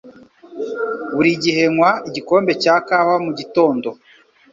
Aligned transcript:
Buri 1.15 1.31
gihe 1.43 1.61
nywa 1.73 1.91
igikombe 2.07 2.51
cya 2.63 2.75
kawa 2.87 3.15
mugitondo. 3.25 3.89